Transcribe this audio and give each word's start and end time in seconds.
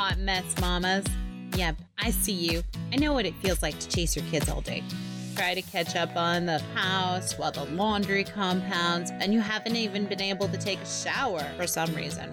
hot 0.00 0.18
mess 0.18 0.58
mamas. 0.62 1.04
Yep, 1.56 1.76
I 1.98 2.10
see 2.10 2.32
you. 2.32 2.62
I 2.90 2.96
know 2.96 3.12
what 3.12 3.26
it 3.26 3.34
feels 3.42 3.60
like 3.60 3.78
to 3.80 3.86
chase 3.86 4.16
your 4.16 4.24
kids 4.30 4.48
all 4.48 4.62
day. 4.62 4.82
Try 5.36 5.52
to 5.52 5.60
catch 5.60 5.94
up 5.94 6.16
on 6.16 6.46
the 6.46 6.58
house 6.74 7.36
while 7.36 7.52
the 7.52 7.66
laundry 7.66 8.24
compounds, 8.24 9.10
and 9.10 9.34
you 9.34 9.40
haven't 9.40 9.76
even 9.76 10.06
been 10.06 10.22
able 10.22 10.48
to 10.48 10.56
take 10.56 10.80
a 10.80 10.86
shower 10.86 11.44
for 11.58 11.66
some 11.66 11.94
reason. 11.94 12.32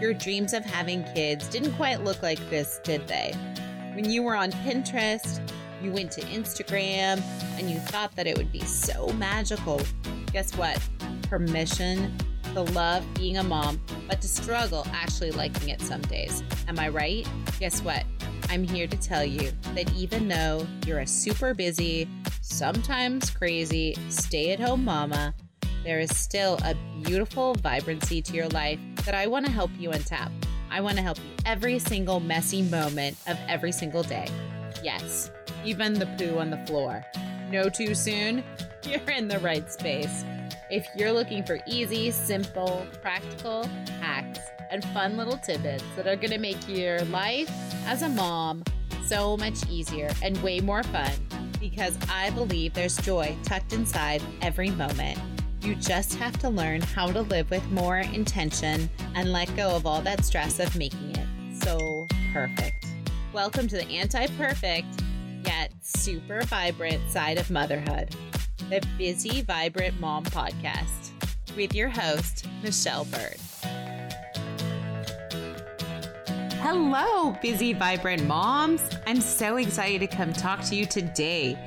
Your 0.00 0.12
dreams 0.12 0.52
of 0.54 0.64
having 0.64 1.04
kids 1.14 1.46
didn't 1.46 1.74
quite 1.74 2.02
look 2.02 2.20
like 2.20 2.40
this, 2.50 2.80
did 2.82 3.06
they? 3.06 3.32
When 3.94 4.10
you 4.10 4.24
were 4.24 4.34
on 4.34 4.50
Pinterest, 4.50 5.40
you 5.80 5.92
went 5.92 6.10
to 6.12 6.20
Instagram, 6.22 7.22
and 7.60 7.70
you 7.70 7.78
thought 7.78 8.16
that 8.16 8.26
it 8.26 8.36
would 8.36 8.50
be 8.50 8.64
so 8.64 9.06
magical. 9.12 9.80
Guess 10.32 10.56
what? 10.56 10.80
Permission 11.22 12.12
to 12.54 12.62
love 12.72 13.04
being 13.14 13.38
a 13.38 13.42
mom, 13.42 13.80
but 14.08 14.20
to 14.22 14.28
struggle 14.28 14.86
actually 14.92 15.32
liking 15.32 15.70
it 15.70 15.80
some 15.80 16.00
days. 16.02 16.42
Am 16.68 16.78
I 16.78 16.88
right? 16.88 17.28
Guess 17.58 17.82
what? 17.82 18.04
I'm 18.48 18.62
here 18.62 18.86
to 18.86 18.96
tell 18.96 19.24
you 19.24 19.50
that 19.74 19.92
even 19.94 20.28
though 20.28 20.66
you're 20.86 21.00
a 21.00 21.06
super 21.06 21.52
busy, 21.52 22.08
sometimes 22.40 23.30
crazy 23.30 23.96
stay 24.08 24.52
at 24.52 24.60
home 24.60 24.84
mama, 24.84 25.34
there 25.82 25.98
is 25.98 26.16
still 26.16 26.58
a 26.64 26.74
beautiful 27.02 27.54
vibrancy 27.54 28.22
to 28.22 28.32
your 28.32 28.48
life 28.48 28.78
that 29.04 29.14
I 29.14 29.26
want 29.26 29.46
to 29.46 29.52
help 29.52 29.70
you 29.78 29.90
untap. 29.90 30.30
I 30.70 30.80
want 30.80 30.96
to 30.96 31.02
help 31.02 31.18
you 31.18 31.30
every 31.44 31.78
single 31.78 32.20
messy 32.20 32.62
moment 32.62 33.16
of 33.26 33.36
every 33.48 33.72
single 33.72 34.02
day. 34.02 34.28
Yes, 34.82 35.30
even 35.64 35.94
the 35.94 36.06
poo 36.18 36.38
on 36.38 36.50
the 36.50 36.64
floor. 36.66 37.04
No 37.50 37.68
too 37.68 37.94
soon? 37.94 38.44
You're 38.84 39.10
in 39.10 39.28
the 39.28 39.38
right 39.40 39.70
space. 39.72 40.24
If 40.74 40.88
you're 40.96 41.12
looking 41.12 41.44
for 41.44 41.60
easy, 41.68 42.10
simple, 42.10 42.84
practical 43.00 43.62
hacks 44.00 44.40
and 44.72 44.84
fun 44.86 45.16
little 45.16 45.36
tidbits 45.36 45.84
that 45.94 46.08
are 46.08 46.16
going 46.16 46.32
to 46.32 46.38
make 46.38 46.68
your 46.68 46.98
life 47.02 47.48
as 47.86 48.02
a 48.02 48.08
mom 48.08 48.64
so 49.06 49.36
much 49.36 49.54
easier 49.70 50.10
and 50.20 50.36
way 50.42 50.58
more 50.58 50.82
fun, 50.82 51.12
because 51.60 51.96
I 52.10 52.30
believe 52.30 52.74
there's 52.74 52.96
joy 52.96 53.36
tucked 53.44 53.72
inside 53.72 54.20
every 54.42 54.70
moment. 54.70 55.16
You 55.62 55.76
just 55.76 56.16
have 56.16 56.36
to 56.40 56.48
learn 56.48 56.80
how 56.80 57.06
to 57.12 57.20
live 57.20 57.48
with 57.52 57.64
more 57.70 57.98
intention 57.98 58.90
and 59.14 59.30
let 59.30 59.54
go 59.54 59.76
of 59.76 59.86
all 59.86 60.02
that 60.02 60.24
stress 60.24 60.58
of 60.58 60.74
making 60.74 61.14
it 61.14 61.62
so 61.62 62.08
perfect. 62.32 62.84
Welcome 63.32 63.68
to 63.68 63.76
the 63.76 63.86
anti 63.86 64.26
perfect, 64.36 65.04
yet 65.44 65.72
super 65.82 66.42
vibrant 66.42 67.12
side 67.12 67.38
of 67.38 67.48
motherhood 67.48 68.12
the 68.70 68.82
Busy 68.96 69.42
Vibrant 69.42 70.00
Mom 70.00 70.24
Podcast 70.24 71.10
with 71.54 71.74
your 71.74 71.90
host, 71.90 72.46
Michelle 72.62 73.04
Byrd. 73.04 73.36
Hello, 76.62 77.36
busy, 77.42 77.74
vibrant 77.74 78.24
moms. 78.24 78.80
I'm 79.06 79.20
so 79.20 79.58
excited 79.58 80.00
to 80.00 80.16
come 80.16 80.32
talk 80.32 80.62
to 80.64 80.74
you 80.74 80.86
today. 80.86 81.58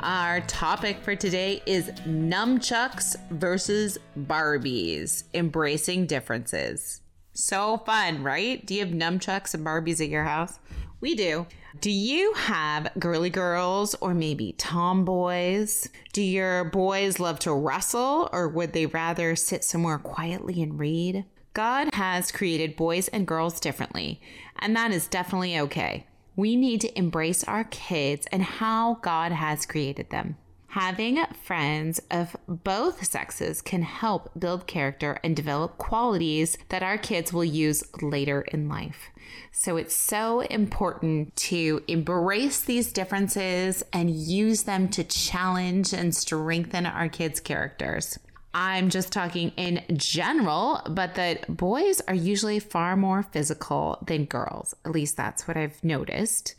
Our 0.00 0.40
topic 0.42 0.98
for 1.02 1.14
today 1.14 1.62
is 1.64 1.90
nunchucks 2.08 3.14
versus 3.30 3.98
Barbies, 4.18 5.22
embracing 5.34 6.06
differences. 6.06 7.02
So 7.34 7.78
fun, 7.86 8.24
right? 8.24 8.66
Do 8.66 8.74
you 8.74 8.80
have 8.84 8.92
nunchucks 8.92 9.54
and 9.54 9.64
Barbies 9.64 10.00
at 10.00 10.08
your 10.08 10.24
house? 10.24 10.58
We 11.00 11.14
do. 11.14 11.46
Do 11.80 11.90
you 11.90 12.34
have 12.34 12.92
girly 12.98 13.30
girls 13.30 13.94
or 13.96 14.12
maybe 14.12 14.52
tomboys? 14.58 15.88
Do 16.12 16.22
your 16.22 16.64
boys 16.64 17.18
love 17.18 17.38
to 17.40 17.54
wrestle 17.54 18.28
or 18.30 18.48
would 18.48 18.74
they 18.74 18.86
rather 18.86 19.34
sit 19.34 19.64
somewhere 19.64 19.98
quietly 19.98 20.62
and 20.62 20.78
read? 20.78 21.24
God 21.54 21.94
has 21.94 22.30
created 22.30 22.76
boys 22.76 23.08
and 23.08 23.26
girls 23.26 23.60
differently, 23.60 24.20
and 24.58 24.74
that 24.76 24.90
is 24.90 25.06
definitely 25.06 25.58
okay. 25.58 26.06
We 26.34 26.56
need 26.56 26.80
to 26.82 26.98
embrace 26.98 27.44
our 27.44 27.64
kids 27.64 28.26
and 28.32 28.42
how 28.42 28.98
God 29.02 29.32
has 29.32 29.66
created 29.66 30.10
them. 30.10 30.36
Having 30.72 31.22
friends 31.42 32.00
of 32.10 32.34
both 32.48 33.04
sexes 33.04 33.60
can 33.60 33.82
help 33.82 34.30
build 34.38 34.66
character 34.66 35.20
and 35.22 35.36
develop 35.36 35.76
qualities 35.76 36.56
that 36.70 36.82
our 36.82 36.96
kids 36.96 37.30
will 37.30 37.44
use 37.44 37.84
later 38.00 38.40
in 38.40 38.70
life. 38.70 39.10
So 39.50 39.76
it's 39.76 39.94
so 39.94 40.40
important 40.40 41.36
to 41.36 41.82
embrace 41.88 42.62
these 42.62 42.90
differences 42.90 43.84
and 43.92 44.08
use 44.08 44.62
them 44.62 44.88
to 44.92 45.04
challenge 45.04 45.92
and 45.92 46.16
strengthen 46.16 46.86
our 46.86 47.10
kids' 47.10 47.38
characters. 47.38 48.18
I'm 48.54 48.90
just 48.90 49.12
talking 49.12 49.50
in 49.56 49.82
general, 49.94 50.82
but 50.90 51.14
that 51.14 51.56
boys 51.56 52.02
are 52.02 52.14
usually 52.14 52.58
far 52.58 52.96
more 52.96 53.22
physical 53.22 53.98
than 54.06 54.26
girls. 54.26 54.74
At 54.84 54.92
least 54.92 55.16
that's 55.16 55.48
what 55.48 55.56
I've 55.56 55.82
noticed. 55.82 56.54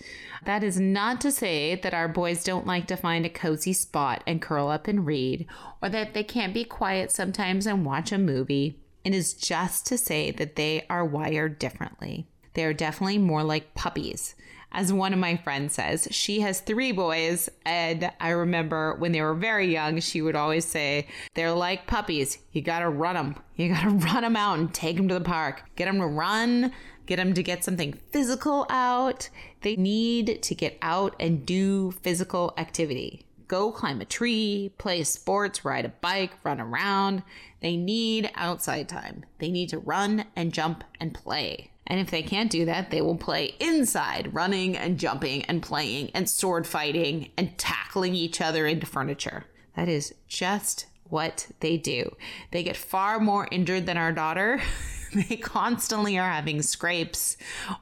That 0.46 0.64
is 0.64 0.80
not 0.80 1.22
to 1.22 1.32
say 1.32 1.76
that 1.76 1.94
our 1.94 2.08
boys 2.08 2.44
don't 2.44 2.66
like 2.66 2.88
to 2.88 2.98
find 2.98 3.26
a 3.26 3.30
cozy 3.30 3.74
spot 3.74 4.24
and 4.26 4.42
curl 4.42 4.70
up 4.70 4.88
and 4.88 5.06
read, 5.06 5.46
or 5.84 5.90
that 5.90 6.16
they 6.16 6.24
can't 6.24 6.54
be 6.54 6.64
quiet 6.64 7.12
sometimes 7.12 7.68
and 7.68 7.86
watch 7.86 8.12
a 8.12 8.18
movie. 8.18 8.80
It 9.04 9.14
is 9.14 9.36
just 9.36 9.86
to 9.88 9.98
say 9.98 10.32
that 10.32 10.56
they 10.56 10.88
are 10.90 11.06
wired 11.06 11.60
differently. 11.60 12.26
They 12.56 12.66
are 12.66 12.74
definitely 12.74 13.20
more 13.20 13.44
like 13.44 13.76
puppies 13.76 14.34
as 14.74 14.92
one 14.92 15.14
of 15.14 15.20
my 15.20 15.38
friends 15.38 15.76
says, 15.76 16.08
she 16.12 16.40
has 16.42 16.60
three 16.60 16.92
boys. 16.92 17.50
And 17.66 18.12
I 18.20 18.30
remember 18.30 18.96
when 18.96 19.12
they 19.12 19.22
were 19.22 19.36
very 19.36 19.72
young, 19.72 20.00
she 20.00 20.22
would 20.22 20.36
always 20.36 20.66
say, 20.66 21.08
they're 21.36 21.54
like 21.54 21.88
puppies. 21.88 22.40
You 22.52 22.62
got 22.62 22.80
to 22.80 22.90
run 22.90 23.16
them. 23.16 23.36
You 23.56 23.70
got 23.70 23.84
to 23.84 23.90
run 24.08 24.24
them 24.24 24.36
out 24.36 24.58
and 24.58 24.74
take 24.74 24.98
them 24.98 25.08
to 25.08 25.14
the 25.14 25.22
park. 25.22 25.64
Get 25.76 25.86
them 25.86 26.00
to 26.00 26.08
run, 26.08 26.72
get 27.06 27.18
them 27.18 27.34
to 27.34 27.44
get 27.44 27.64
something 27.64 27.94
physical 28.12 28.66
out. 28.70 29.30
They 29.62 29.76
need 29.76 30.42
to 30.42 30.56
get 30.56 30.78
out 30.82 31.16
and 31.20 31.46
do 31.46 31.92
physical 31.92 32.54
activity. 32.58 33.26
Go 33.48 33.72
climb 33.72 34.02
a 34.02 34.06
tree, 34.06 34.72
play 34.80 35.04
sports, 35.04 35.64
ride 35.64 35.86
a 35.86 35.90
bike, 35.90 36.32
run 36.44 36.60
around. 36.60 37.22
They 37.62 37.78
need 37.78 38.32
outside 38.36 38.90
time. 38.90 39.26
They 39.38 39.52
need 39.52 39.70
to 39.70 39.78
run 39.78 40.26
and 40.36 40.54
jump 40.54 40.84
and 41.00 41.14
play. 41.14 41.73
And 41.86 42.00
if 42.00 42.12
they 42.12 42.24
can't 42.24 42.52
do 42.52 42.66
that, 42.66 42.92
they 42.92 43.02
will 43.02 43.18
play 43.18 43.56
inside, 43.60 44.34
running 44.34 44.78
and 44.78 44.98
jumping 44.98 45.44
and 45.46 45.62
playing 45.62 46.12
and 46.14 46.30
sword 46.30 46.66
fighting 46.66 47.30
and 47.38 47.58
tackling 47.58 48.16
each 48.16 48.40
other 48.40 48.66
into 48.66 48.86
furniture. 48.86 49.46
That 49.76 49.90
is 49.90 50.14
just 50.28 50.86
what 51.10 51.48
they 51.60 51.78
do. 51.78 52.16
They 52.52 52.64
get 52.64 52.78
far 52.78 53.20
more 53.20 53.48
injured 53.52 53.86
than 53.86 53.98
our 53.98 54.12
daughter. 54.12 54.62
they 55.14 55.36
constantly 55.36 56.18
are 56.18 56.30
having 56.30 56.62
scrapes 56.62 57.38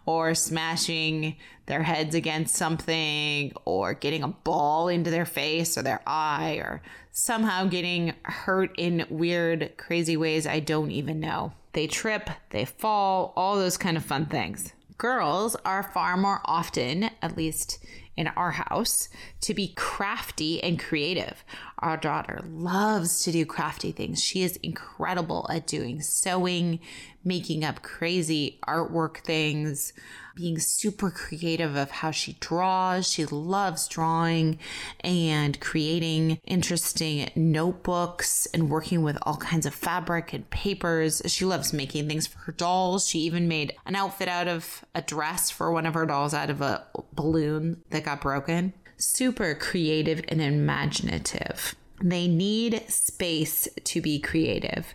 or 0.06 0.36
smashing 0.36 1.38
their 1.68 1.84
heads 1.84 2.16
against 2.16 2.56
something 2.56 3.54
or 3.66 3.94
getting 3.94 4.24
a 4.24 4.28
ball 4.28 4.88
into 4.88 5.10
their 5.10 5.26
face 5.26 5.78
or 5.78 5.84
their 5.84 6.02
eye 6.06 6.56
or 6.56 6.82
somehow 7.12 7.66
getting 7.66 8.14
hurt 8.24 8.74
in 8.78 9.06
weird, 9.10 9.72
crazy 9.78 10.18
ways 10.18 10.46
I 10.46 10.60
don't 10.60 10.92
even 10.92 11.20
know. 11.20 11.54
They 11.74 11.88
trip, 11.88 12.30
they 12.50 12.66
fall, 12.66 13.34
all 13.36 13.58
those 13.58 13.78
kind 13.78 13.98
of 13.98 14.04
fun 14.04 14.26
things. 14.26 14.74
Girls 14.98 15.56
are 15.66 15.84
far 15.84 16.18
more 16.18 16.42
often, 16.46 17.10
at 17.22 17.38
least 17.38 17.84
in 18.18 18.28
our 18.28 18.52
house, 18.52 19.10
to 19.42 19.54
be 19.54 19.74
crafty 19.76 20.62
and 20.62 20.80
creative. 20.80 21.44
Our 21.82 21.98
daughter 21.98 22.42
loves 22.48 23.24
to 23.24 23.32
do 23.32 23.44
crafty 23.44 23.92
things. 23.92 24.24
She 24.24 24.44
is 24.44 24.58
incredible 24.58 25.48
at 25.50 25.66
doing 25.66 26.02
sewing, 26.02 26.80
making 27.24 27.64
up 27.64 27.82
crazy 27.82 28.60
artwork 28.68 29.18
things, 29.18 29.92
being 30.36 30.60
super 30.60 31.10
creative 31.10 31.76
of 31.76 31.90
how 31.90 32.12
she 32.12 32.38
draws. 32.40 33.12
She 33.12 33.26
loves 33.26 33.88
drawing 33.88 34.60
and 35.00 35.60
creating 35.60 36.40
interesting 36.46 37.32
notebooks 37.36 38.46
and 38.54 38.70
working 38.70 39.02
with 39.02 39.18
all 39.24 39.38
kinds 39.38 39.66
of 39.66 39.74
fabric 39.74 40.34
and 40.34 40.48
papers. 40.52 41.24
She 41.26 41.46
loves 41.46 41.74
making 41.74 42.08
things 42.08 42.28
for 42.28 42.38
her 42.40 42.52
dolls. 42.52 43.08
She 43.08 43.20
even 43.20 43.48
made 43.48 43.74
an 43.88 43.96
outfit 43.96 44.28
out 44.28 44.48
of 44.48 44.86
a 44.94 45.02
dress 45.02 45.50
for 45.50 45.72
one 45.72 45.88
of 45.88 45.96
her 45.96 46.06
dolls 46.06 46.36
out 46.36 46.52
of 46.52 46.62
a 46.62 46.86
balloon 47.14 47.82
that 47.90 48.06
got 48.06 48.22
broken. 48.22 48.74
Super 49.02 49.56
creative 49.56 50.24
and 50.28 50.40
imaginative. 50.40 51.74
They 52.02 52.28
need 52.28 52.84
space 52.90 53.68
to 53.84 54.02
be 54.02 54.20
creative. 54.20 54.94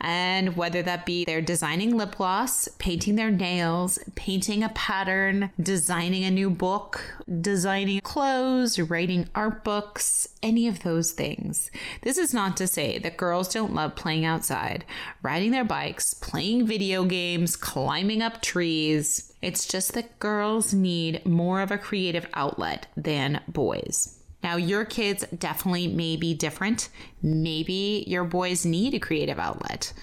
And 0.00 0.56
whether 0.56 0.82
that 0.82 1.04
be 1.04 1.24
they're 1.24 1.40
designing 1.40 1.96
lip 1.96 2.16
gloss, 2.16 2.68
painting 2.78 3.16
their 3.16 3.30
nails, 3.30 3.98
painting 4.14 4.62
a 4.62 4.68
pattern, 4.70 5.50
designing 5.60 6.24
a 6.24 6.30
new 6.30 6.50
book, 6.50 7.02
designing 7.40 8.00
clothes, 8.00 8.78
writing 8.78 9.28
art 9.34 9.64
books, 9.64 10.28
any 10.42 10.68
of 10.68 10.82
those 10.82 11.12
things. 11.12 11.70
This 12.02 12.18
is 12.18 12.34
not 12.34 12.56
to 12.58 12.66
say 12.66 12.98
that 12.98 13.16
girls 13.16 13.48
don't 13.48 13.74
love 13.74 13.96
playing 13.96 14.24
outside, 14.24 14.84
riding 15.22 15.50
their 15.50 15.64
bikes, 15.64 16.14
playing 16.14 16.66
video 16.66 17.04
games, 17.04 17.56
climbing 17.56 18.22
up 18.22 18.42
trees. 18.42 19.32
It's 19.42 19.66
just 19.66 19.94
that 19.94 20.18
girls 20.18 20.72
need 20.72 21.24
more 21.26 21.60
of 21.60 21.70
a 21.70 21.78
creative 21.78 22.26
outlet 22.34 22.86
than 22.96 23.40
boys. 23.48 24.13
Now, 24.44 24.56
your 24.56 24.84
kids 24.84 25.24
definitely 25.38 25.88
may 25.88 26.16
be 26.16 26.34
different. 26.34 26.90
Maybe 27.22 28.04
your 28.06 28.24
boys 28.24 28.66
need 28.66 28.92
a 28.92 28.98
creative 28.98 29.38
outlet. 29.38 29.94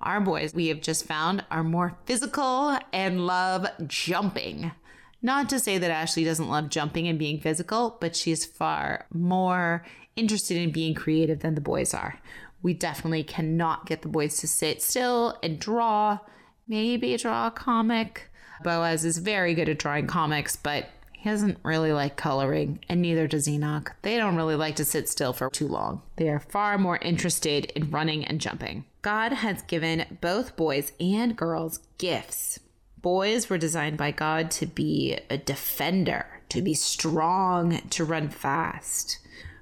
Our 0.00 0.22
boys, 0.22 0.54
we 0.54 0.68
have 0.68 0.80
just 0.80 1.04
found, 1.04 1.44
are 1.50 1.62
more 1.62 1.98
physical 2.06 2.78
and 2.94 3.26
love 3.26 3.66
jumping. 3.86 4.72
Not 5.20 5.50
to 5.50 5.60
say 5.60 5.76
that 5.76 5.90
Ashley 5.90 6.24
doesn't 6.24 6.48
love 6.48 6.70
jumping 6.70 7.08
and 7.08 7.18
being 7.18 7.42
physical, 7.42 7.98
but 8.00 8.16
she's 8.16 8.46
far 8.46 9.04
more 9.12 9.84
interested 10.16 10.56
in 10.56 10.72
being 10.72 10.94
creative 10.94 11.40
than 11.40 11.54
the 11.54 11.60
boys 11.60 11.92
are. 11.92 12.18
We 12.62 12.72
definitely 12.72 13.24
cannot 13.24 13.84
get 13.84 14.00
the 14.00 14.08
boys 14.08 14.38
to 14.38 14.48
sit 14.48 14.80
still 14.80 15.38
and 15.42 15.58
draw, 15.58 16.20
maybe 16.66 17.14
draw 17.18 17.48
a 17.48 17.50
comic. 17.50 18.30
Boaz 18.64 19.04
is 19.04 19.18
very 19.18 19.52
good 19.52 19.68
at 19.68 19.78
drawing 19.78 20.06
comics, 20.06 20.56
but 20.56 20.88
he 21.20 21.28
doesn't 21.28 21.58
really 21.62 21.92
like 21.92 22.16
coloring, 22.16 22.82
and 22.88 23.02
neither 23.02 23.26
does 23.26 23.46
Enoch. 23.46 23.94
They 24.00 24.16
don't 24.16 24.36
really 24.36 24.54
like 24.54 24.76
to 24.76 24.86
sit 24.86 25.06
still 25.06 25.34
for 25.34 25.50
too 25.50 25.68
long. 25.68 26.00
They 26.16 26.30
are 26.30 26.40
far 26.40 26.78
more 26.78 26.96
interested 26.96 27.66
in 27.66 27.90
running 27.90 28.24
and 28.24 28.40
jumping. 28.40 28.86
God 29.02 29.32
has 29.32 29.60
given 29.62 30.18
both 30.22 30.56
boys 30.56 30.92
and 30.98 31.36
girls 31.36 31.80
gifts. 31.98 32.58
Boys 33.02 33.50
were 33.50 33.58
designed 33.58 33.98
by 33.98 34.12
God 34.12 34.50
to 34.52 34.66
be 34.66 35.18
a 35.28 35.36
defender, 35.36 36.24
to 36.48 36.62
be 36.62 36.72
strong, 36.72 37.82
to 37.90 38.04
run 38.04 38.30
fast. 38.30 39.18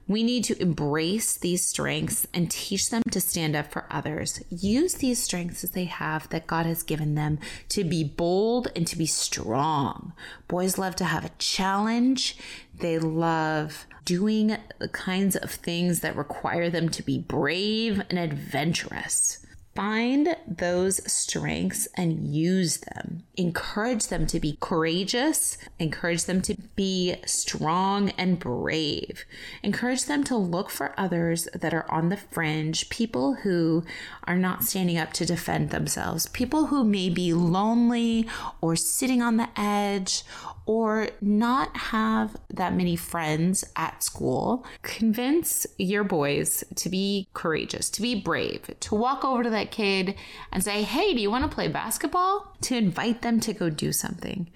We 0.08 0.22
need 0.22 0.44
to 0.44 0.60
embrace 0.60 1.36
these 1.36 1.64
strengths 1.64 2.26
and 2.32 2.50
teach 2.50 2.88
them 2.88 3.02
to 3.10 3.20
stand 3.20 3.54
up 3.54 3.70
for 3.70 3.86
others. 3.90 4.42
Use 4.48 4.94
these 4.94 5.22
strengths 5.22 5.62
as 5.62 5.72
they 5.72 5.84
have 5.84 6.28
that 6.30 6.46
God 6.46 6.64
has 6.64 6.82
given 6.82 7.14
them 7.14 7.38
to 7.68 7.84
be 7.84 8.04
bold 8.04 8.68
and 8.74 8.86
to 8.86 8.96
be 8.96 9.06
strong. 9.06 10.14
Boys 10.48 10.78
love 10.78 10.96
to 10.96 11.04
have 11.04 11.26
a 11.26 11.30
challenge. 11.38 12.38
They 12.74 12.98
love 12.98 13.86
doing 14.06 14.56
the 14.78 14.88
kinds 14.88 15.36
of 15.36 15.50
things 15.50 16.00
that 16.00 16.16
require 16.16 16.70
them 16.70 16.88
to 16.88 17.02
be 17.02 17.18
brave 17.18 18.02
and 18.08 18.18
adventurous. 18.18 19.44
Find 19.78 20.34
those 20.44 21.00
strengths 21.08 21.86
and 21.94 22.34
use 22.34 22.78
them. 22.78 23.22
Encourage 23.36 24.08
them 24.08 24.26
to 24.26 24.40
be 24.40 24.58
courageous. 24.60 25.56
Encourage 25.78 26.24
them 26.24 26.42
to 26.42 26.56
be 26.74 27.14
strong 27.26 28.10
and 28.18 28.40
brave. 28.40 29.24
Encourage 29.62 30.06
them 30.06 30.24
to 30.24 30.36
look 30.36 30.68
for 30.68 30.98
others 30.98 31.46
that 31.54 31.72
are 31.72 31.88
on 31.88 32.08
the 32.08 32.16
fringe, 32.16 32.88
people 32.88 33.34
who 33.34 33.84
are 34.24 34.34
not 34.34 34.64
standing 34.64 34.98
up 34.98 35.12
to 35.12 35.24
defend 35.24 35.70
themselves, 35.70 36.26
people 36.26 36.66
who 36.66 36.82
may 36.82 37.08
be 37.08 37.32
lonely 37.32 38.28
or 38.60 38.74
sitting 38.74 39.22
on 39.22 39.36
the 39.36 39.48
edge 39.56 40.24
or 40.68 41.08
not 41.22 41.74
have 41.74 42.36
that 42.50 42.74
many 42.74 42.94
friends 42.94 43.64
at 43.74 44.02
school, 44.02 44.66
convince 44.82 45.66
your 45.78 46.04
boys 46.04 46.62
to 46.76 46.90
be 46.90 47.26
courageous, 47.32 47.88
to 47.88 48.02
be 48.02 48.14
brave, 48.14 48.70
to 48.78 48.94
walk 48.94 49.24
over 49.24 49.42
to 49.42 49.48
that 49.48 49.70
kid 49.70 50.14
and 50.52 50.62
say, 50.62 50.82
Hey, 50.82 51.14
do 51.14 51.20
you 51.22 51.30
want 51.30 51.50
to 51.50 51.54
play 51.54 51.68
basketball? 51.68 52.54
To 52.60 52.76
invite 52.76 53.22
them 53.22 53.40
to 53.40 53.54
go 53.54 53.70
do 53.70 53.92
something. 53.92 54.50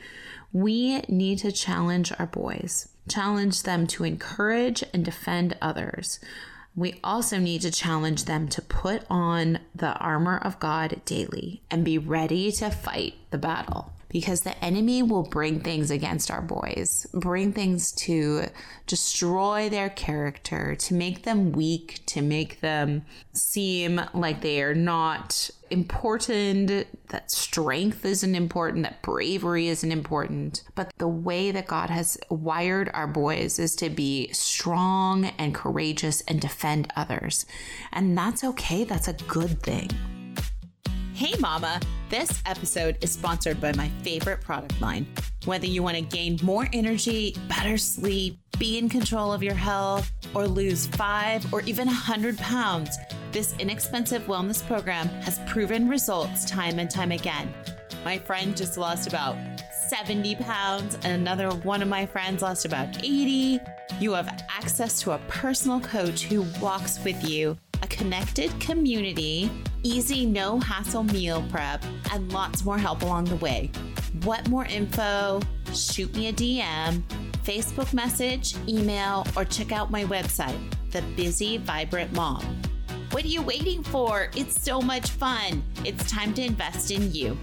We 0.52 1.00
need 1.08 1.38
to 1.38 1.50
challenge 1.50 2.12
our 2.18 2.26
boys, 2.26 2.90
challenge 3.08 3.62
them 3.62 3.86
to 3.88 4.04
encourage 4.04 4.84
and 4.92 5.02
defend 5.02 5.56
others. 5.62 6.20
We 6.76 7.00
also 7.02 7.38
need 7.38 7.62
to 7.62 7.70
challenge 7.70 8.26
them 8.26 8.48
to 8.48 8.60
put 8.60 9.06
on 9.08 9.60
the 9.74 9.94
armor 9.94 10.36
of 10.36 10.60
God 10.60 11.00
daily 11.06 11.62
and 11.70 11.86
be 11.86 11.96
ready 11.96 12.52
to 12.52 12.68
fight 12.68 13.14
the 13.30 13.38
battle 13.38 13.91
because 14.12 14.42
the 14.42 14.62
enemy 14.62 15.02
will 15.02 15.22
bring 15.22 15.60
things 15.60 15.90
against 15.90 16.30
our 16.30 16.42
boys, 16.42 17.06
bring 17.14 17.52
things 17.52 17.90
to 17.92 18.44
destroy 18.86 19.68
their 19.68 19.88
character, 19.88 20.76
to 20.76 20.94
make 20.94 21.22
them 21.22 21.52
weak, 21.52 22.02
to 22.06 22.20
make 22.20 22.60
them 22.60 23.04
seem 23.32 24.00
like 24.12 24.42
they 24.42 24.62
are 24.62 24.74
not 24.74 25.50
important, 25.70 26.86
that 27.08 27.30
strength 27.30 28.04
isn't 28.04 28.34
important, 28.34 28.82
that 28.82 29.00
bravery 29.00 29.68
isn't 29.68 29.90
important. 29.90 30.62
But 30.74 30.92
the 30.98 31.08
way 31.08 31.50
that 31.50 31.66
God 31.66 31.88
has 31.88 32.18
wired 32.28 32.90
our 32.92 33.06
boys 33.06 33.58
is 33.58 33.74
to 33.76 33.88
be 33.88 34.30
strong 34.32 35.24
and 35.38 35.54
courageous 35.54 36.20
and 36.22 36.38
defend 36.38 36.92
others. 36.94 37.46
And 37.92 38.16
that's 38.16 38.44
okay, 38.44 38.84
that's 38.84 39.08
a 39.08 39.14
good 39.14 39.62
thing. 39.62 39.90
Hey, 41.14 41.34
Mama! 41.38 41.78
This 42.08 42.42
episode 42.46 42.96
is 43.02 43.12
sponsored 43.12 43.60
by 43.60 43.72
my 43.74 43.90
favorite 44.02 44.40
product 44.40 44.80
line. 44.80 45.06
Whether 45.44 45.66
you 45.66 45.82
want 45.82 45.96
to 45.96 46.02
gain 46.02 46.38
more 46.42 46.66
energy, 46.72 47.36
better 47.48 47.76
sleep, 47.76 48.38
be 48.58 48.78
in 48.78 48.88
control 48.88 49.30
of 49.30 49.42
your 49.42 49.54
health, 49.54 50.10
or 50.34 50.48
lose 50.48 50.86
five 50.86 51.52
or 51.52 51.60
even 51.62 51.86
100 51.86 52.38
pounds, 52.38 52.96
this 53.30 53.54
inexpensive 53.58 54.22
wellness 54.22 54.66
program 54.66 55.06
has 55.20 55.38
proven 55.46 55.86
results 55.86 56.46
time 56.46 56.78
and 56.78 56.90
time 56.90 57.12
again. 57.12 57.52
My 58.06 58.16
friend 58.16 58.56
just 58.56 58.78
lost 58.78 59.06
about 59.06 59.36
70 59.88 60.36
pounds, 60.36 60.94
and 61.04 61.12
another 61.12 61.50
one 61.50 61.82
of 61.82 61.88
my 61.88 62.06
friends 62.06 62.40
lost 62.40 62.64
about 62.64 63.04
80. 63.04 63.60
You 64.00 64.12
have 64.12 64.44
access 64.48 64.98
to 65.02 65.12
a 65.12 65.18
personal 65.28 65.78
coach 65.78 66.22
who 66.22 66.46
walks 66.58 66.98
with 67.04 67.22
you 67.28 67.58
a 67.82 67.86
connected 67.88 68.58
community, 68.60 69.50
easy, 69.82 70.26
no 70.26 70.58
hassle 70.60 71.04
meal 71.04 71.44
prep, 71.50 71.84
and 72.12 72.32
lots 72.32 72.64
more 72.64 72.78
help 72.78 73.02
along 73.02 73.24
the 73.24 73.36
way. 73.36 73.70
What 74.24 74.48
more 74.48 74.64
info? 74.64 75.40
Shoot 75.74 76.14
me 76.14 76.28
a 76.28 76.32
DM, 76.32 77.02
Facebook 77.44 77.92
message, 77.92 78.54
email, 78.68 79.26
or 79.36 79.44
check 79.44 79.72
out 79.72 79.90
my 79.90 80.04
website, 80.04 80.58
The 80.90 81.02
Busy 81.16 81.58
Vibrant 81.58 82.12
Mom. 82.12 82.62
What 83.10 83.24
are 83.24 83.28
you 83.28 83.42
waiting 83.42 83.82
for? 83.82 84.30
It's 84.36 84.60
so 84.60 84.80
much 84.80 85.10
fun. 85.10 85.62
It's 85.84 86.10
time 86.10 86.34
to 86.34 86.42
invest 86.42 86.90
in 86.90 87.12
you 87.12 87.38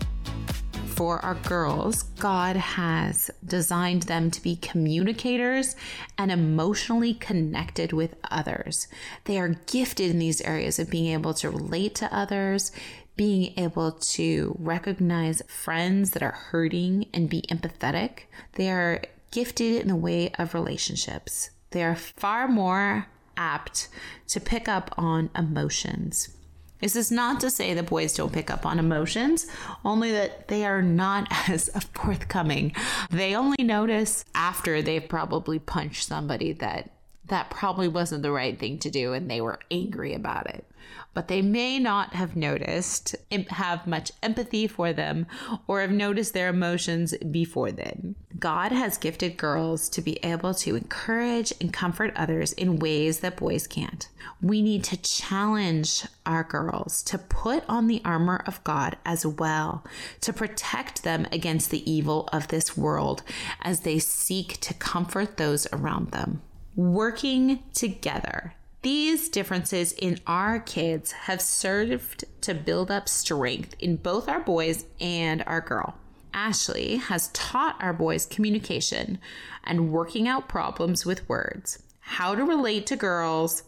for 0.99 1.23
our 1.23 1.35
girls, 1.35 2.03
God 2.19 2.57
has 2.57 3.31
designed 3.45 4.03
them 4.03 4.29
to 4.31 4.43
be 4.43 4.57
communicators 4.57 5.77
and 6.17 6.29
emotionally 6.29 7.13
connected 7.13 7.93
with 7.93 8.15
others. 8.29 8.89
They 9.23 9.39
are 9.39 9.55
gifted 9.65 10.11
in 10.11 10.19
these 10.19 10.41
areas 10.41 10.77
of 10.77 10.89
being 10.89 11.13
able 11.13 11.33
to 11.35 11.51
relate 11.51 11.95
to 11.95 12.13
others, 12.13 12.73
being 13.15 13.57
able 13.57 13.93
to 13.93 14.57
recognize 14.59 15.41
friends 15.47 16.11
that 16.11 16.21
are 16.21 16.37
hurting 16.51 17.05
and 17.13 17.29
be 17.29 17.43
empathetic. 17.43 18.23
They 18.55 18.69
are 18.69 19.01
gifted 19.31 19.81
in 19.81 19.87
the 19.87 19.95
way 19.95 20.33
of 20.37 20.53
relationships. 20.53 21.51
They 21.69 21.81
are 21.81 21.95
far 21.95 22.45
more 22.49 23.07
apt 23.37 23.87
to 24.27 24.41
pick 24.41 24.67
up 24.67 24.93
on 24.97 25.29
emotions. 25.33 26.35
This 26.79 26.95
is 26.95 27.11
not 27.11 27.39
to 27.41 27.49
say 27.49 27.73
that 27.73 27.87
boys 27.87 28.13
don't 28.13 28.31
pick 28.31 28.49
up 28.49 28.65
on 28.65 28.79
emotions, 28.79 29.47
only 29.83 30.11
that 30.11 30.47
they 30.47 30.65
are 30.65 30.81
not 30.81 31.27
as 31.49 31.69
forthcoming. 31.93 32.73
They 33.09 33.35
only 33.35 33.63
notice 33.63 34.25
after 34.33 34.81
they've 34.81 35.07
probably 35.07 35.59
punched 35.59 36.07
somebody 36.07 36.53
that 36.53 36.91
that 37.29 37.49
probably 37.49 37.87
wasn't 37.87 38.21
the 38.21 38.31
right 38.31 38.59
thing 38.59 38.77
to 38.79 38.89
do 38.89 39.13
and 39.13 39.29
they 39.29 39.41
were 39.41 39.59
angry 39.71 40.13
about 40.13 40.47
it 40.49 40.65
but 41.13 41.27
they 41.27 41.41
may 41.41 41.79
not 41.79 42.13
have 42.13 42.35
noticed, 42.35 43.15
have 43.49 43.87
much 43.87 44.11
empathy 44.21 44.67
for 44.67 44.93
them, 44.93 45.25
or 45.67 45.81
have 45.81 45.91
noticed 45.91 46.33
their 46.33 46.49
emotions 46.49 47.13
before 47.31 47.71
then. 47.71 48.15
God 48.37 48.71
has 48.71 48.97
gifted 48.97 49.35
girls 49.35 49.89
to 49.89 50.01
be 50.01 50.17
able 50.23 50.53
to 50.53 50.75
encourage 50.75 51.51
and 51.59 51.73
comfort 51.73 52.13
others 52.15 52.53
in 52.53 52.79
ways 52.79 53.19
that 53.19 53.37
boys 53.37 53.67
can't. 53.67 54.07
We 54.41 54.61
need 54.61 54.83
to 54.85 54.97
challenge 54.97 56.05
our 56.25 56.43
girls 56.43 57.01
to 57.03 57.17
put 57.17 57.63
on 57.67 57.87
the 57.87 58.01
armor 58.05 58.43
of 58.45 58.63
God 58.63 58.97
as 59.03 59.25
well, 59.25 59.83
to 60.21 60.31
protect 60.31 61.03
them 61.03 61.27
against 61.31 61.71
the 61.71 61.91
evil 61.91 62.29
of 62.31 62.47
this 62.49 62.77
world 62.77 63.23
as 63.61 63.81
they 63.81 63.99
seek 63.99 64.59
to 64.61 64.73
comfort 64.75 65.37
those 65.37 65.67
around 65.73 66.11
them. 66.11 66.41
Working 66.79 67.61
together 67.73 68.53
these 68.83 69.27
differences 69.27 69.91
in 69.91 70.21
our 70.25 70.61
kids 70.61 71.11
have 71.11 71.41
served 71.41 72.23
to 72.39 72.53
build 72.53 72.89
up 72.89 73.09
strength 73.09 73.75
in 73.79 73.97
both 73.97 74.29
our 74.29 74.39
boys 74.39 74.85
and 75.01 75.43
our 75.45 75.59
girl. 75.59 75.95
Ashley 76.33 76.95
has 76.95 77.27
taught 77.33 77.75
our 77.83 77.91
boys 77.91 78.25
communication 78.25 79.19
and 79.65 79.91
working 79.91 80.25
out 80.25 80.47
problems 80.47 81.05
with 81.05 81.27
words, 81.27 81.83
how 81.99 82.33
to 82.33 82.45
relate 82.45 82.87
to 82.87 82.95
girls, 82.95 83.63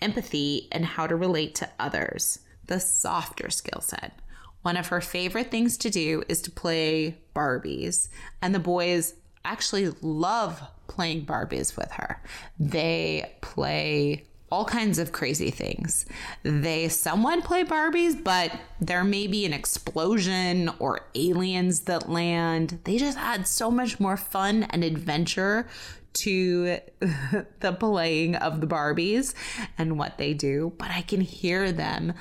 empathy, 0.00 0.66
and 0.72 0.86
how 0.86 1.06
to 1.06 1.16
relate 1.16 1.54
to 1.56 1.68
others, 1.78 2.38
the 2.64 2.80
softer 2.80 3.50
skill 3.50 3.82
set. 3.82 4.18
One 4.62 4.78
of 4.78 4.88
her 4.88 5.02
favorite 5.02 5.50
things 5.50 5.76
to 5.76 5.90
do 5.90 6.22
is 6.30 6.40
to 6.40 6.50
play 6.50 7.18
Barbies, 7.36 8.08
and 8.40 8.54
the 8.54 8.58
boys 8.58 9.12
actually 9.44 9.92
love 10.00 10.62
playing 10.86 11.26
Barbies 11.26 11.76
with 11.76 11.92
her. 11.92 12.22
They 12.58 13.34
play 13.40 14.24
all 14.50 14.64
kinds 14.64 14.98
of 14.98 15.10
crazy 15.10 15.50
things. 15.50 16.06
They 16.44 16.88
somewhat 16.88 17.42
play 17.42 17.64
Barbies, 17.64 18.22
but 18.22 18.52
there 18.80 19.02
may 19.02 19.26
be 19.26 19.44
an 19.44 19.52
explosion 19.52 20.70
or 20.78 21.00
aliens 21.14 21.80
that 21.80 22.08
land. 22.08 22.78
They 22.84 22.98
just 22.98 23.18
had 23.18 23.48
so 23.48 23.70
much 23.70 23.98
more 23.98 24.16
fun 24.16 24.64
and 24.64 24.84
adventure 24.84 25.66
to 26.14 26.78
the 27.60 27.72
playing 27.78 28.36
of 28.36 28.60
the 28.60 28.66
Barbies 28.66 29.34
and 29.78 29.98
what 29.98 30.18
they 30.18 30.34
do. 30.34 30.72
But 30.78 30.90
I 30.90 31.02
can 31.02 31.20
hear 31.20 31.72
them 31.72 32.14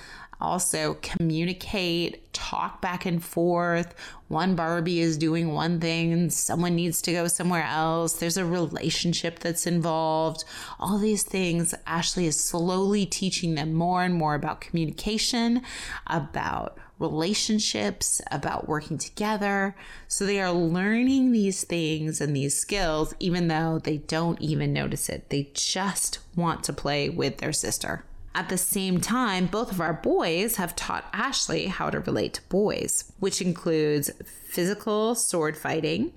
also 0.43 0.97
communicate, 1.01 2.31
talk 2.33 2.81
back 2.81 3.05
and 3.05 3.23
forth. 3.23 3.95
One 4.27 4.55
Barbie 4.55 4.99
is 4.99 5.17
doing 5.17 5.53
one 5.53 5.79
thing 5.79 6.29
someone 6.29 6.75
needs 6.75 7.01
to 7.03 7.13
go 7.13 7.27
somewhere 7.27 7.63
else. 7.63 8.13
There's 8.13 8.37
a 8.37 8.45
relationship 8.45 9.39
that's 9.39 9.65
involved. 9.65 10.43
All 10.79 10.97
these 10.99 11.23
things, 11.23 11.73
Ashley 11.87 12.27
is 12.27 12.43
slowly 12.43 13.05
teaching 13.05 13.55
them 13.55 13.73
more 13.73 14.03
and 14.03 14.13
more 14.13 14.35
about 14.35 14.61
communication, 14.61 15.61
about 16.07 16.77
relationships, 17.03 18.21
about 18.31 18.67
working 18.67 18.97
together. 18.97 19.75
So 20.07 20.25
they 20.25 20.41
are 20.41 20.51
learning 20.51 21.31
these 21.31 21.63
things 21.63 22.19
and 22.19 22.35
these 22.35 22.59
skills, 22.59 23.13
even 23.19 23.49
though 23.49 23.77
they 23.77 23.97
don't 23.97 24.41
even 24.41 24.73
notice 24.73 25.09
it. 25.09 25.29
They 25.29 25.51
just 25.53 26.19
want 26.35 26.63
to 26.63 26.73
play 26.73 27.09
with 27.09 27.37
their 27.37 27.53
sister. 27.53 28.05
At 28.33 28.49
the 28.49 28.57
same 28.57 28.99
time, 28.99 29.45
both 29.45 29.71
of 29.71 29.79
our 29.79 29.93
boys 29.93 30.55
have 30.55 30.75
taught 30.75 31.05
Ashley 31.13 31.67
how 31.67 31.91
to 31.91 31.99
relate 31.99 32.33
to 32.35 32.41
boys, 32.49 33.11
which 33.19 33.41
includes 33.41 34.09
physical 34.47 35.13
sword 35.13 35.55
fighting, 35.55 36.13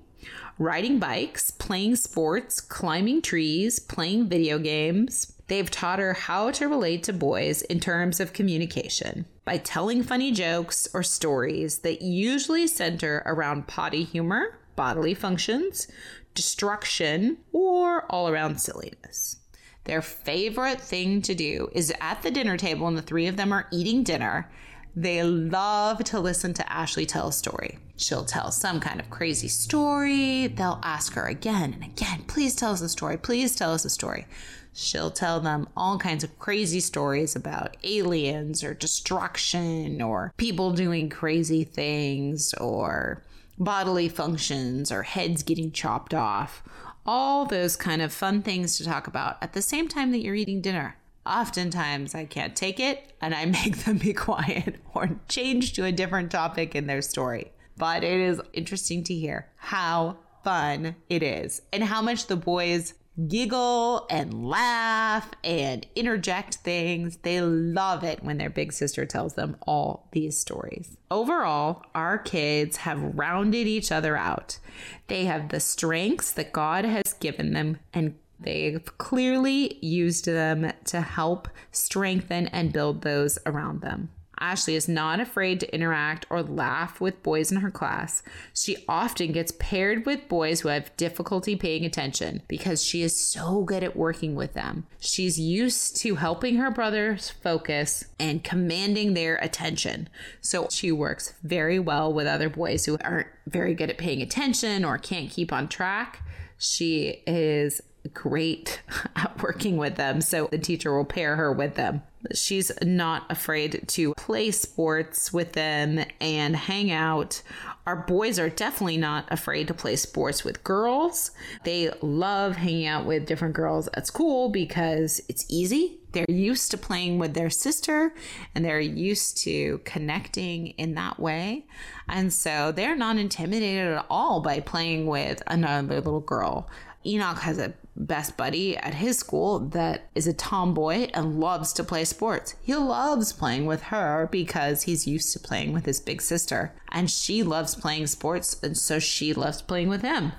riding 0.57 0.97
bikes, 0.97 1.51
playing 1.51 1.97
sports, 1.97 2.59
climbing 2.59 3.21
trees, 3.21 3.79
playing 3.79 4.27
video 4.27 4.57
games. 4.57 5.36
They've 5.47 5.71
taught 5.71 5.99
her 5.99 6.13
how 6.13 6.51
to 6.51 6.67
relate 6.67 7.03
to 7.03 7.13
boys 7.13 7.61
in 7.63 7.79
terms 7.79 8.19
of 8.19 8.33
communication 8.33 9.25
by 9.45 9.57
telling 9.57 10.03
funny 10.03 10.31
jokes 10.31 10.87
or 10.93 11.03
stories 11.03 11.79
that 11.79 12.01
usually 12.01 12.67
center 12.67 13.23
around 13.25 13.67
potty 13.67 14.03
humor, 14.03 14.59
bodily 14.75 15.13
functions, 15.13 15.87
destruction, 16.33 17.37
or 17.53 18.05
all 18.11 18.27
around 18.27 18.59
silliness. 18.59 19.37
Their 19.85 20.01
favorite 20.01 20.81
thing 20.81 21.21
to 21.21 21.33
do 21.33 21.69
is 21.71 21.93
at 22.01 22.21
the 22.21 22.31
dinner 22.31 22.57
table, 22.57 22.87
and 22.87 22.97
the 22.97 23.01
three 23.01 23.25
of 23.27 23.37
them 23.37 23.53
are 23.53 23.67
eating 23.71 24.03
dinner. 24.03 24.51
They 24.97 25.21
love 25.21 26.03
to 26.05 26.19
listen 26.19 26.55
to 26.55 26.73
Ashley 26.73 27.05
tell 27.05 27.27
a 27.27 27.31
story. 27.31 27.77
She'll 27.97 28.25
tell 28.25 28.49
some 28.49 28.79
kind 28.79 28.99
of 28.99 29.11
crazy 29.11 29.47
story. 29.47 30.47
They'll 30.47 30.81
ask 30.81 31.13
her 31.13 31.27
again 31.27 31.71
and 31.71 31.83
again, 31.83 32.23
please 32.25 32.55
tell 32.55 32.71
us 32.71 32.81
a 32.81 32.89
story. 32.89 33.15
Please 33.15 33.55
tell 33.55 33.73
us 33.73 33.85
a 33.85 33.91
story. 33.91 34.25
She'll 34.73 35.11
tell 35.11 35.39
them 35.39 35.69
all 35.77 35.99
kinds 35.99 36.23
of 36.23 36.39
crazy 36.39 36.79
stories 36.79 37.35
about 37.35 37.77
aliens 37.83 38.63
or 38.63 38.73
destruction 38.73 40.01
or 40.01 40.33
people 40.35 40.71
doing 40.71 41.09
crazy 41.09 41.63
things 41.63 42.55
or 42.55 43.21
bodily 43.59 44.09
functions 44.09 44.91
or 44.91 45.03
heads 45.03 45.43
getting 45.43 45.71
chopped 45.71 46.15
off 46.15 46.63
all 47.05 47.45
those 47.45 47.75
kind 47.75 48.01
of 48.01 48.11
fun 48.11 48.41
things 48.41 48.77
to 48.77 48.83
talk 48.83 49.05
about 49.05 49.37
at 49.43 49.53
the 49.53 49.61
same 49.61 49.87
time 49.87 50.11
that 50.11 50.21
you're 50.21 50.33
eating 50.33 50.59
dinner. 50.59 50.97
Oftentimes, 51.27 52.15
I 52.15 52.25
can't 52.25 52.55
take 52.55 52.79
it 52.79 53.11
and 53.21 53.35
I 53.35 53.45
make 53.65 53.79
them 53.79 53.97
be 53.97 54.13
quiet 54.13 54.77
or 54.93 55.19
change 55.27 55.73
to 55.73 55.85
a 55.85 55.91
different 55.91 56.31
topic 56.31 56.75
in 56.75 56.87
their 56.87 57.01
story. 57.01 57.51
But 57.75 58.03
it 58.03 58.19
is 58.19 58.41
interesting 58.53 59.03
to 59.03 59.13
hear 59.13 59.49
how 59.57 60.17
fun 60.43 60.95
it 61.09 61.21
is 61.21 61.61
and 61.73 61.83
how 61.83 62.01
much 62.01 62.27
the 62.27 62.37
boys 62.37 62.93
giggle 63.27 64.05
and 64.09 64.47
laugh 64.47 65.29
and 65.43 65.85
interject 65.95 66.55
things. 66.55 67.17
They 67.17 67.41
love 67.41 68.03
it 68.03 68.23
when 68.23 68.37
their 68.37 68.49
big 68.49 68.71
sister 68.71 69.05
tells 69.05 69.33
them 69.33 69.57
all 69.65 70.07
these 70.11 70.37
stories. 70.37 70.97
Overall, 71.09 71.83
our 71.95 72.17
kids 72.17 72.77
have 72.77 73.17
rounded 73.17 73.67
each 73.67 73.91
other 73.91 74.15
out. 74.15 74.59
They 75.07 75.25
have 75.25 75.49
the 75.49 75.59
strengths 75.59 76.31
that 76.33 76.53
God 76.53 76.85
has 76.85 77.13
given 77.13 77.53
them 77.53 77.79
and 77.93 78.15
They've 78.39 78.85
clearly 78.97 79.77
used 79.81 80.25
them 80.25 80.71
to 80.85 81.01
help 81.01 81.47
strengthen 81.71 82.47
and 82.47 82.73
build 82.73 83.01
those 83.01 83.39
around 83.45 83.81
them. 83.81 84.09
Ashley 84.39 84.75
is 84.75 84.87
not 84.87 85.19
afraid 85.19 85.59
to 85.59 85.73
interact 85.73 86.25
or 86.29 86.43
laugh 86.43 87.01
with 87.01 87.23
boys 87.23 87.51
in 87.51 87.61
her 87.61 87.71
class. 87.71 88.21
She 88.53 88.77
often 88.87 89.31
gets 89.31 89.53
paired 89.57 90.05
with 90.05 90.27
boys 90.27 90.61
who 90.61 90.69
have 90.69 90.95
difficulty 90.97 91.55
paying 91.55 91.85
attention 91.85 92.43
because 92.47 92.83
she 92.83 93.01
is 93.01 93.19
so 93.19 93.63
good 93.63 93.83
at 93.83 93.95
working 93.95 94.35
with 94.35 94.53
them. 94.53 94.85
She's 94.99 95.39
used 95.39 95.97
to 95.97 96.15
helping 96.15 96.57
her 96.57 96.71
brothers 96.71 97.29
focus 97.29 98.05
and 98.19 98.43
commanding 98.43 99.13
their 99.13 99.37
attention. 99.37 100.09
So 100.41 100.67
she 100.69 100.91
works 100.91 101.33
very 101.43 101.79
well 101.79 102.13
with 102.13 102.27
other 102.27 102.49
boys 102.49 102.85
who 102.85 102.97
aren't 103.03 103.27
very 103.47 103.73
good 103.73 103.89
at 103.89 103.97
paying 103.97 104.21
attention 104.21 104.85
or 104.85 104.97
can't 104.97 105.29
keep 105.29 105.51
on 105.51 105.67
track. 105.67 106.21
She 106.59 107.23
is 107.25 107.81
great 108.13 108.81
at 109.15 109.41
working 109.41 109.77
with 109.77 109.95
them. 109.95 110.21
So 110.21 110.47
the 110.51 110.57
teacher 110.57 110.95
will 110.95 111.05
pair 111.05 111.35
her 111.35 111.51
with 111.51 111.75
them. 111.75 112.03
She's 112.33 112.71
not 112.81 113.25
afraid 113.29 113.85
to 113.87 114.13
play 114.15 114.51
sports 114.51 115.31
with 115.31 115.53
them 115.53 116.03
and 116.19 116.55
hang 116.55 116.91
out. 116.91 117.41
Our 117.85 117.95
boys 117.95 118.37
are 118.37 118.49
definitely 118.49 118.97
not 118.97 119.31
afraid 119.31 119.67
to 119.69 119.73
play 119.73 119.95
sports 119.95 120.43
with 120.43 120.63
girls. 120.63 121.31
They 121.63 121.89
love 122.01 122.57
hanging 122.57 122.85
out 122.85 123.05
with 123.05 123.25
different 123.25 123.53
girls 123.53 123.87
at 123.93 124.07
school 124.07 124.49
because 124.49 125.21
it's 125.29 125.45
easy. 125.47 125.99
They're 126.11 126.25
used 126.27 126.71
to 126.71 126.77
playing 126.77 127.19
with 127.19 127.33
their 127.33 127.49
sister 127.49 128.13
and 128.55 128.65
they're 128.65 128.79
used 128.79 129.37
to 129.43 129.79
connecting 129.85 130.67
in 130.69 130.95
that 130.95 131.19
way. 131.19 131.65
And 132.09 132.33
so 132.33 132.71
they're 132.71 132.95
not 132.95 133.17
intimidated 133.17 133.93
at 133.93 134.05
all 134.09 134.41
by 134.41 134.59
playing 134.59 135.05
with 135.05 135.41
another 135.47 135.95
little 135.95 136.19
girl. 136.19 136.69
Enoch 137.07 137.39
has 137.39 137.57
a 137.57 137.73
best 137.95 138.37
buddy 138.37 138.77
at 138.77 138.93
his 138.93 139.17
school 139.17 139.59
that 139.59 140.09
is 140.13 140.27
a 140.27 140.33
tomboy 140.33 141.09
and 141.13 141.39
loves 141.39 141.73
to 141.73 141.83
play 141.83 142.03
sports. 142.05 142.55
He 142.61 142.75
loves 142.75 143.33
playing 143.33 143.65
with 143.65 143.83
her 143.83 144.27
because 144.31 144.83
he's 144.83 145.07
used 145.07 145.33
to 145.33 145.39
playing 145.39 145.73
with 145.73 145.85
his 145.85 145.99
big 145.99 146.21
sister. 146.21 146.73
And 146.91 147.09
she 147.09 147.41
loves 147.43 147.75
playing 147.75 148.07
sports, 148.07 148.61
and 148.61 148.77
so 148.77 148.99
she 148.99 149.33
loves 149.33 149.61
playing 149.61 149.89
with 149.89 150.01
him. 150.01 150.33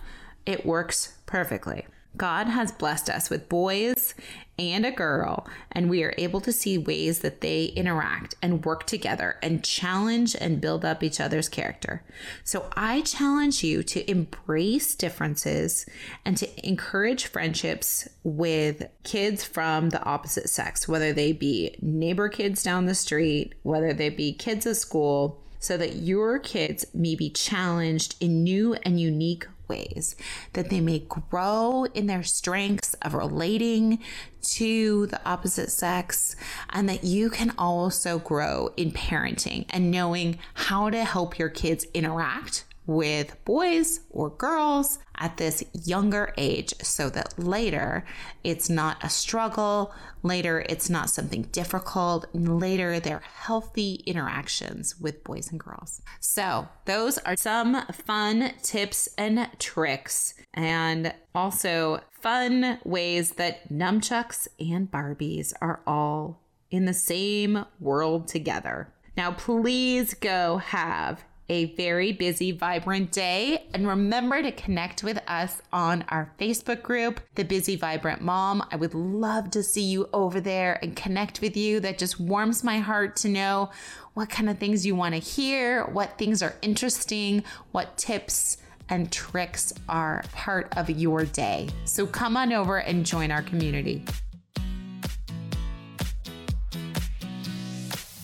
It 0.46 0.64
works 0.64 1.18
perfectly. 1.26 1.86
God 2.16 2.48
has 2.48 2.72
blessed 2.72 3.08
us 3.08 3.30
with 3.30 3.48
boys 3.48 4.14
and 4.58 4.84
a 4.84 4.90
girl, 4.90 5.46
and 5.70 5.88
we 5.88 6.02
are 6.02 6.14
able 6.18 6.40
to 6.40 6.52
see 6.52 6.76
ways 6.76 7.20
that 7.20 7.42
they 7.42 7.66
interact 7.66 8.34
and 8.42 8.64
work 8.64 8.86
together 8.86 9.36
and 9.40 9.62
challenge 9.62 10.34
and 10.40 10.60
build 10.60 10.84
up 10.84 11.04
each 11.04 11.20
other's 11.20 11.48
character. 11.48 12.02
So 12.42 12.68
I 12.74 13.02
challenge 13.02 13.62
you 13.62 13.84
to 13.84 14.10
embrace 14.10 14.96
differences 14.96 15.86
and 16.24 16.36
to 16.38 16.66
encourage 16.66 17.26
friendships 17.26 18.08
with 18.24 18.88
kids 19.04 19.44
from 19.44 19.90
the 19.90 20.02
opposite 20.02 20.48
sex, 20.48 20.88
whether 20.88 21.12
they 21.12 21.32
be 21.32 21.76
neighbor 21.80 22.28
kids 22.28 22.64
down 22.64 22.86
the 22.86 22.96
street, 22.96 23.54
whether 23.62 23.92
they 23.92 24.08
be 24.08 24.32
kids 24.32 24.66
at 24.66 24.76
school 24.76 25.40
so 25.60 25.76
that 25.76 25.96
your 25.96 26.38
kids 26.38 26.86
may 26.94 27.14
be 27.14 27.30
challenged 27.30 28.16
in 28.20 28.42
new 28.44 28.74
and 28.74 29.00
unique 29.00 29.46
ways, 29.68 30.16
that 30.54 30.70
they 30.70 30.80
may 30.80 31.00
grow 31.00 31.84
in 31.94 32.06
their 32.06 32.22
strengths 32.22 32.94
of 32.94 33.14
relating 33.14 33.98
to 34.42 35.06
the 35.06 35.20
opposite 35.28 35.70
sex, 35.70 36.36
and 36.70 36.88
that 36.88 37.04
you 37.04 37.30
can 37.30 37.52
also 37.58 38.18
grow 38.18 38.72
in 38.76 38.90
parenting 38.92 39.66
and 39.70 39.90
knowing 39.90 40.38
how 40.54 40.90
to 40.90 41.04
help 41.04 41.38
your 41.38 41.48
kids 41.48 41.86
interact 41.94 42.64
with 42.88 43.36
boys 43.44 44.00
or 44.10 44.30
girls 44.30 44.98
at 45.18 45.36
this 45.36 45.62
younger 45.72 46.32
age 46.38 46.72
so 46.82 47.10
that 47.10 47.38
later 47.38 48.04
it's 48.42 48.70
not 48.70 48.96
a 49.04 49.10
struggle, 49.10 49.92
later 50.22 50.64
it's 50.68 50.88
not 50.88 51.10
something 51.10 51.42
difficult, 51.52 52.26
and 52.32 52.58
later 52.58 52.98
they're 52.98 53.20
healthy 53.20 54.02
interactions 54.06 54.98
with 54.98 55.22
boys 55.22 55.50
and 55.50 55.60
girls. 55.60 56.00
So, 56.18 56.66
those 56.86 57.18
are 57.18 57.36
some 57.36 57.84
fun 57.92 58.54
tips 58.62 59.06
and 59.18 59.48
tricks, 59.58 60.34
and 60.54 61.14
also 61.34 62.00
fun 62.10 62.78
ways 62.84 63.32
that 63.32 63.70
nunchucks 63.70 64.48
and 64.58 64.90
Barbies 64.90 65.52
are 65.60 65.82
all 65.86 66.40
in 66.70 66.86
the 66.86 66.94
same 66.94 67.66
world 67.80 68.28
together. 68.28 68.94
Now, 69.14 69.32
please 69.32 70.14
go 70.14 70.56
have 70.58 71.24
a 71.48 71.74
very 71.74 72.12
busy, 72.12 72.52
vibrant 72.52 73.10
day. 73.10 73.66
And 73.72 73.86
remember 73.86 74.42
to 74.42 74.52
connect 74.52 75.02
with 75.02 75.18
us 75.26 75.62
on 75.72 76.04
our 76.08 76.32
Facebook 76.38 76.82
group, 76.82 77.20
The 77.34 77.44
Busy 77.44 77.76
Vibrant 77.76 78.20
Mom. 78.20 78.62
I 78.70 78.76
would 78.76 78.94
love 78.94 79.50
to 79.52 79.62
see 79.62 79.82
you 79.82 80.08
over 80.12 80.40
there 80.40 80.78
and 80.82 80.94
connect 80.94 81.40
with 81.40 81.56
you. 81.56 81.80
That 81.80 81.98
just 81.98 82.20
warms 82.20 82.62
my 82.62 82.78
heart 82.78 83.16
to 83.16 83.28
know 83.28 83.70
what 84.14 84.30
kind 84.30 84.50
of 84.50 84.58
things 84.58 84.84
you 84.84 84.94
want 84.94 85.14
to 85.14 85.20
hear, 85.20 85.84
what 85.84 86.18
things 86.18 86.42
are 86.42 86.56
interesting, 86.60 87.44
what 87.72 87.96
tips 87.96 88.58
and 88.88 89.12
tricks 89.12 89.72
are 89.88 90.24
part 90.32 90.76
of 90.76 90.90
your 90.90 91.24
day. 91.24 91.68
So 91.84 92.06
come 92.06 92.36
on 92.36 92.52
over 92.52 92.78
and 92.78 93.04
join 93.06 93.30
our 93.30 93.42
community. 93.42 94.04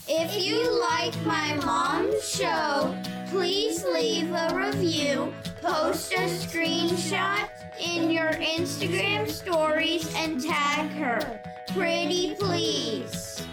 If 0.07 0.41
you 0.41 0.81
like 0.81 1.15
my 1.27 1.55
mom's 1.65 2.29
show, 2.29 2.95
please 3.35 3.85
leave 3.85 4.31
a 4.31 4.55
review, 4.55 5.35
post 5.61 6.13
a 6.13 6.19
screenshot 6.19 7.49
in 7.81 8.09
your 8.09 8.31
Instagram 8.31 9.29
stories, 9.29 10.15
and 10.15 10.41
tag 10.41 10.89
her. 10.93 11.43
Pretty 11.75 12.37
please. 12.37 13.45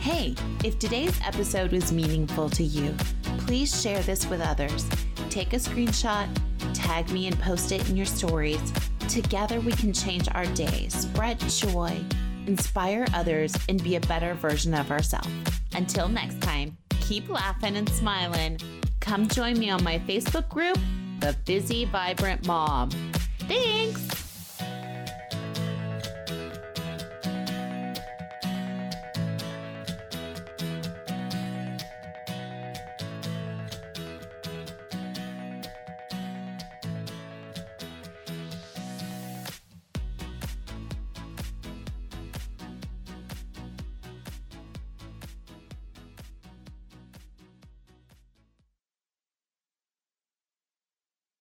Hey, 0.00 0.34
if 0.64 0.80
today's 0.80 1.16
episode 1.24 1.70
was 1.70 1.92
meaningful 1.92 2.50
to 2.50 2.64
you, 2.64 2.92
please 3.38 3.80
share 3.80 4.02
this 4.02 4.26
with 4.26 4.40
others. 4.40 4.88
Take 5.30 5.52
a 5.52 5.56
screenshot, 5.56 6.26
tag 6.74 7.08
me, 7.10 7.28
and 7.28 7.38
post 7.38 7.70
it 7.70 7.88
in 7.88 7.96
your 7.96 8.06
stories. 8.06 8.72
Together, 9.08 9.60
we 9.60 9.70
can 9.70 9.92
change 9.92 10.28
our 10.34 10.46
day, 10.46 10.88
spread 10.88 11.38
joy, 11.38 11.96
inspire 12.48 13.06
others, 13.14 13.54
and 13.68 13.80
be 13.84 13.94
a 13.94 14.00
better 14.00 14.34
version 14.34 14.74
of 14.74 14.90
ourselves. 14.90 15.28
Until 15.76 16.08
next 16.08 16.40
time, 16.40 16.76
keep 17.06 17.28
laughing 17.28 17.76
and 17.76 17.88
smiling. 17.88 18.58
Come 19.00 19.28
join 19.28 19.58
me 19.58 19.70
on 19.70 19.82
my 19.84 19.98
Facebook 20.00 20.48
group, 20.48 20.78
The 21.20 21.36
Busy 21.44 21.84
Vibrant 21.84 22.46
Mom. 22.46 22.90
Thanks! 23.40 24.15